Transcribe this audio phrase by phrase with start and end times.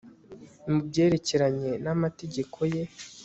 [0.69, 2.83] mu byerekeranye namategeko Ye